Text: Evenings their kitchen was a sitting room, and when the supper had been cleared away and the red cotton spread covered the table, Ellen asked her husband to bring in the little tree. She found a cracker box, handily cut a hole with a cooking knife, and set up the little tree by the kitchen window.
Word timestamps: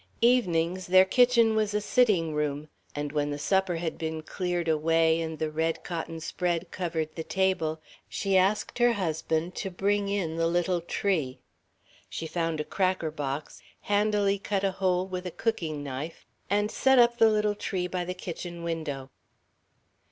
Evenings 0.23 0.87
their 0.87 1.05
kitchen 1.05 1.55
was 1.55 1.75
a 1.75 1.79
sitting 1.79 2.33
room, 2.33 2.69
and 2.95 3.11
when 3.11 3.29
the 3.29 3.37
supper 3.37 3.75
had 3.75 3.99
been 3.99 4.23
cleared 4.23 4.67
away 4.67 5.21
and 5.21 5.37
the 5.37 5.51
red 5.51 5.83
cotton 5.83 6.19
spread 6.19 6.71
covered 6.71 7.13
the 7.13 7.23
table, 7.23 7.79
Ellen 8.25 8.37
asked 8.37 8.79
her 8.79 8.93
husband 8.93 9.53
to 9.57 9.69
bring 9.69 10.09
in 10.09 10.37
the 10.37 10.47
little 10.47 10.81
tree. 10.81 11.37
She 12.09 12.25
found 12.25 12.59
a 12.59 12.63
cracker 12.65 13.11
box, 13.11 13.61
handily 13.81 14.39
cut 14.39 14.63
a 14.63 14.71
hole 14.71 15.05
with 15.05 15.27
a 15.27 15.37
cooking 15.37 15.83
knife, 15.83 16.25
and 16.49 16.71
set 16.71 16.97
up 16.97 17.19
the 17.19 17.29
little 17.29 17.53
tree 17.53 17.85
by 17.85 18.03
the 18.03 18.15
kitchen 18.15 18.63
window. 18.63 19.11